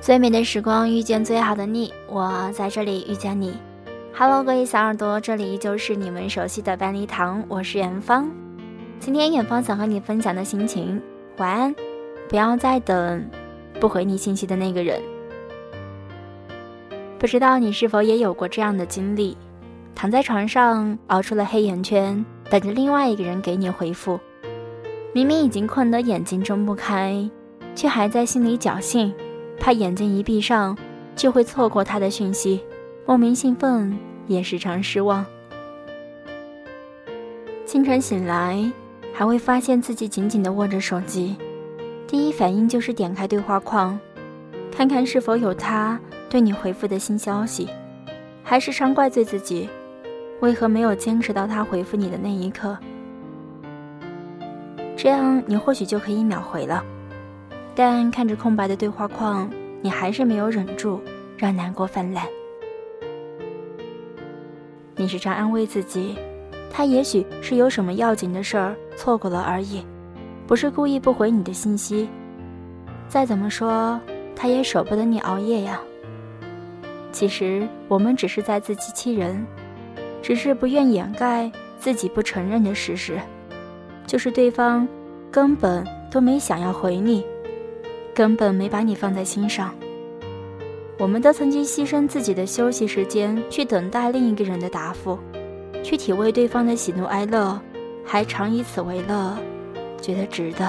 [0.00, 3.54] 最美的时光遇见最好的你，我在这里遇见你。
[4.14, 8.30] Hello，各位小耳朵，这里依旧是你们熟悉的班尼堂，我是远方。
[9.00, 11.02] 今天远方想和你分享的心情，
[11.38, 11.74] 晚安，
[12.28, 13.28] 不要再等
[13.80, 15.02] 不回你信息的那个人。
[17.18, 19.36] 不知道你是否也有过这样的经历，
[19.94, 24.18] 躺在床上熬出了黑眼圈，等着另外一个人给你回复，
[25.12, 27.28] 明明已经困得眼睛睁不开，
[27.74, 29.12] 却还在心里侥幸。
[29.60, 30.76] 怕眼睛一闭上，
[31.14, 32.60] 就会错过他的讯息，
[33.04, 35.24] 莫名兴奋，也时常失望。
[37.66, 38.70] 清晨醒来，
[39.12, 41.36] 还会发现自己紧紧地握着手机，
[42.06, 43.98] 第一反应就是点开对话框，
[44.70, 46.00] 看看是否有他
[46.30, 47.68] 对你回复的新消息，
[48.42, 49.68] 还时常怪罪自己，
[50.40, 52.78] 为何没有坚持到他回复你的那一刻。
[54.96, 56.82] 这样你或许就可以秒回了。
[57.78, 59.48] 但看着空白的对话框，
[59.80, 61.00] 你还是没有忍住，
[61.36, 62.26] 让难过泛滥。
[64.96, 66.18] 你时常安慰自己，
[66.72, 69.86] 他也许是有什么要紧的事儿错过了而已，
[70.44, 72.08] 不是故意不回你的信息。
[73.06, 74.00] 再怎么说，
[74.34, 75.80] 他也舍不得你熬夜呀。
[77.12, 79.46] 其实我们只是在自欺欺人，
[80.20, 81.48] 只是不愿掩盖
[81.78, 83.20] 自己不承认的事实，
[84.04, 84.84] 就是对方
[85.30, 87.24] 根本都没想要回你。
[88.18, 89.72] 根本没把你放在心上。
[90.98, 95.16] 我们都曾经牺牲自己的休息时间去等待另一个人的答复，
[95.84, 97.56] 去体味对方的喜怒哀乐，
[98.04, 99.38] 还常以此为乐，
[100.00, 100.68] 觉得值得。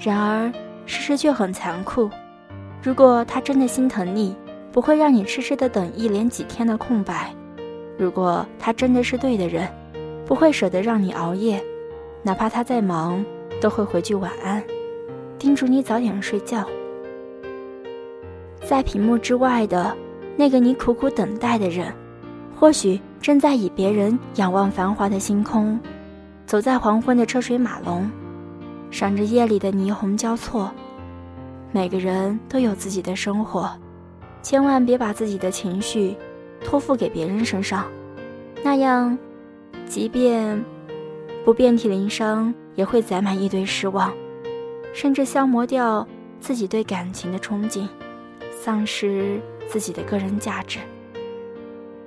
[0.00, 0.50] 然而，
[0.86, 2.08] 事实却很残酷。
[2.82, 4.34] 如果他真的心疼你，
[4.72, 7.34] 不会让你痴痴的等一连几天的空白；
[7.98, 9.68] 如果他真的是对的人，
[10.24, 11.62] 不会舍得让你熬夜，
[12.22, 13.22] 哪怕他再忙，
[13.60, 14.64] 都会回句晚安。
[15.44, 16.66] 叮嘱你早点睡觉。
[18.62, 19.94] 在屏幕之外的
[20.38, 21.92] 那个你苦苦等待的人，
[22.58, 25.78] 或许正在以别人仰望繁华的星空，
[26.46, 28.10] 走在黄昏的车水马龙，
[28.90, 30.72] 闪着夜里的霓虹交错。
[31.72, 33.70] 每个人都有自己的生活，
[34.40, 36.16] 千万别把自己的情绪
[36.64, 37.84] 托付给别人身上，
[38.62, 39.18] 那样，
[39.86, 40.64] 即便
[41.44, 44.10] 不遍体鳞伤，也会载满一堆失望。
[44.94, 46.06] 甚至消磨掉
[46.40, 47.86] 自己对感情的憧憬，
[48.52, 50.78] 丧失自己的个人价值，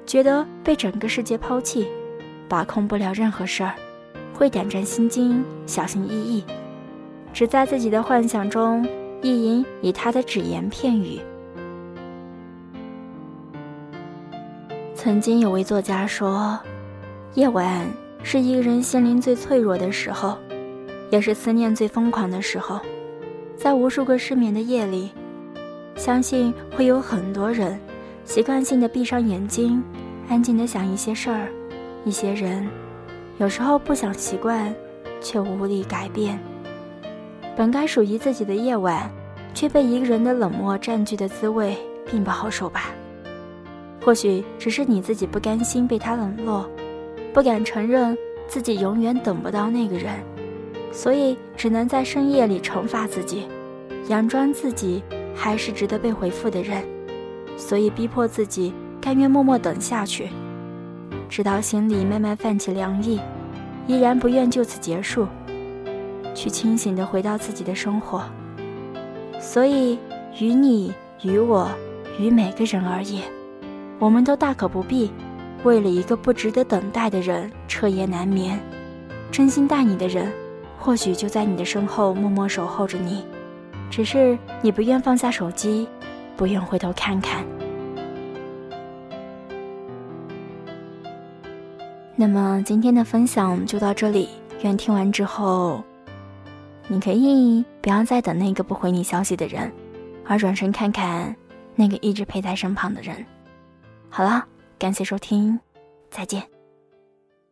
[0.05, 1.85] 觉得被整个世界抛弃，
[2.47, 3.75] 把控不了任何事儿，
[4.33, 6.43] 会胆战心惊、小心翼翼，
[7.33, 8.87] 只在自己的幻想中
[9.21, 11.19] 意淫以他的只言片语。
[14.95, 16.57] 曾经有位作家说，
[17.33, 17.85] 夜晚
[18.23, 20.37] 是一个人心灵最脆弱的时候。
[21.09, 22.79] 也是思念最疯狂的时候，
[23.55, 25.11] 在无数个失眠的夜里，
[25.95, 27.79] 相信会有很多人
[28.25, 29.81] 习惯性的闭上眼睛，
[30.29, 31.47] 安静的想一些事儿，
[32.03, 32.67] 一些人。
[33.37, 34.73] 有时候不想习惯，
[35.21, 36.39] 却无力改变。
[37.55, 39.09] 本该属于自己的夜晚，
[39.53, 41.77] 却被一个人的冷漠占据的滋味，
[42.09, 42.91] 并不好受吧？
[44.03, 46.69] 或许只是你自己不甘心被他冷落，
[47.33, 50.13] 不敢承认自己永远等不到那个人。
[50.97, 53.45] 所以只能在深夜里惩罚自己，
[54.09, 55.03] 佯装自己
[55.35, 56.83] 还是值得被回复的人，
[57.55, 60.27] 所以逼迫自己甘愿默默等下去，
[61.29, 63.19] 直到心里慢慢泛起凉意，
[63.85, 65.27] 依然不愿就此结束，
[66.33, 68.23] 去清醒的回到自己的生活。
[69.39, 69.99] 所以
[70.39, 70.91] 于你、
[71.21, 71.69] 于我、
[72.19, 73.21] 于每个人而言，
[73.99, 75.11] 我们都大可不必
[75.63, 78.59] 为了一个不值得等待的人彻夜难眠，
[79.31, 80.27] 真心待你的人。
[80.79, 83.25] 或许就在你的身后默默守候着你，
[83.89, 85.87] 只是你不愿放下手机，
[86.35, 87.45] 不愿回头看看。
[92.15, 94.29] 那么今天的分享就到这里，
[94.63, 95.83] 愿听完之后，
[96.87, 99.71] 你可以不要再等那个不回你消息的人，
[100.25, 101.35] 而转身看看
[101.75, 103.25] 那个一直陪在身旁的人。
[104.09, 104.43] 好了，
[104.79, 105.59] 感谢收听，
[106.09, 106.41] 再见。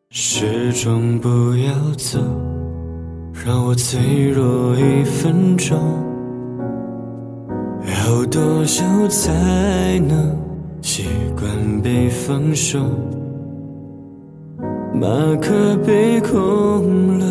[0.09, 2.54] 始终不要走。
[3.43, 5.77] 让我脆弱一分钟，
[7.85, 10.35] 要多久才能
[10.81, 11.03] 习
[11.37, 12.79] 惯被放手？
[14.93, 15.07] 马
[15.41, 17.25] 克杯空了，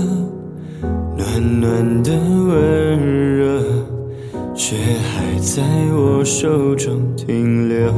[1.17, 3.63] 暖暖的温热
[4.55, 5.63] 却还在
[5.93, 7.93] 我手中停留。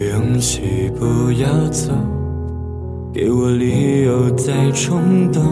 [0.00, 1.92] 勇气不要走。
[3.12, 5.42] 给我理由再冲动，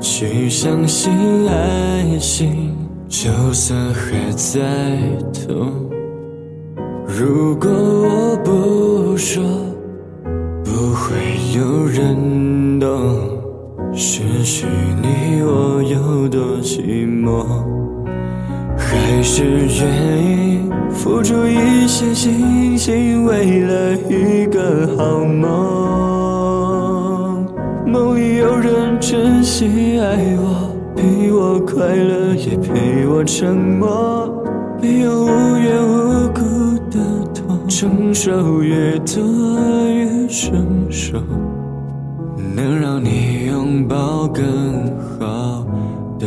[0.00, 1.12] 去相信
[1.46, 2.74] 爱情，
[3.06, 4.98] 就算还在
[5.32, 5.70] 痛。
[7.06, 9.44] 如果我不说，
[10.64, 11.16] 不会
[11.54, 12.88] 有人懂。
[13.92, 14.66] 失去
[15.02, 17.44] 你，我有多寂寞？
[18.90, 19.86] 还是愿
[20.24, 25.46] 意付出一些心情，为了一个好梦。
[27.86, 34.28] 梦里有人真心爱我，陪我快乐，也陪我沉默，
[34.80, 36.40] 没有无缘无故
[36.90, 36.98] 的
[37.34, 39.22] 痛，承受越多
[39.90, 41.20] 越成熟，
[42.56, 44.44] 能让你拥抱更
[45.18, 45.66] 好
[46.18, 46.26] 的，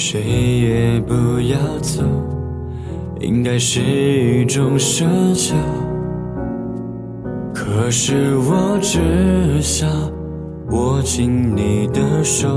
[0.00, 2.04] 谁也不要走，
[3.18, 5.04] 应该是一种奢
[5.34, 5.56] 求。
[7.52, 9.90] 可是我只想
[10.70, 12.48] 握紧你的手，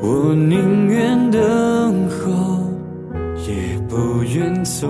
[0.00, 2.62] 我宁愿等候，
[3.48, 4.88] 也不愿错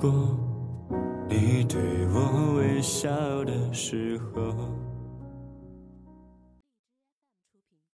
[0.00, 0.10] 过
[1.28, 1.78] 你对
[2.10, 3.10] 我微笑
[3.44, 4.40] 的时候。